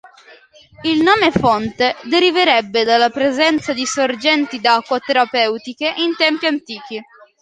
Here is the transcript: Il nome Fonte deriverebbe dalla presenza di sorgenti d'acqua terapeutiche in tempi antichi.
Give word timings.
Il 0.81 1.03
nome 1.03 1.29
Fonte 1.29 1.95
deriverebbe 2.05 2.83
dalla 2.83 3.11
presenza 3.11 3.71
di 3.71 3.85
sorgenti 3.85 4.59
d'acqua 4.59 4.97
terapeutiche 4.97 5.93
in 5.97 6.15
tempi 6.15 6.47
antichi. 6.47 6.99